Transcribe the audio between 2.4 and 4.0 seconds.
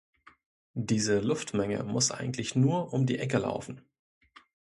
nur „um die Ecke laufen“.